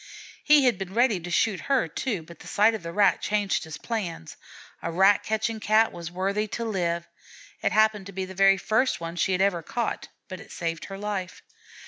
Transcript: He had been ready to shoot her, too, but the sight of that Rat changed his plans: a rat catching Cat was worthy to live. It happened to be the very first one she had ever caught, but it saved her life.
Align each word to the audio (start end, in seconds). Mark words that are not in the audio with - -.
He 0.43 0.65
had 0.65 0.79
been 0.79 0.95
ready 0.95 1.19
to 1.19 1.29
shoot 1.29 1.59
her, 1.69 1.87
too, 1.87 2.23
but 2.23 2.39
the 2.39 2.47
sight 2.47 2.73
of 2.73 2.81
that 2.81 2.91
Rat 2.91 3.21
changed 3.21 3.65
his 3.65 3.77
plans: 3.77 4.35
a 4.81 4.91
rat 4.91 5.21
catching 5.21 5.59
Cat 5.59 5.91
was 5.91 6.09
worthy 6.09 6.47
to 6.57 6.65
live. 6.65 7.07
It 7.61 7.71
happened 7.71 8.07
to 8.07 8.11
be 8.11 8.25
the 8.25 8.33
very 8.33 8.57
first 8.57 8.99
one 8.99 9.15
she 9.15 9.33
had 9.33 9.41
ever 9.41 9.61
caught, 9.61 10.07
but 10.27 10.39
it 10.39 10.51
saved 10.51 10.85
her 10.85 10.97
life. 10.97 11.43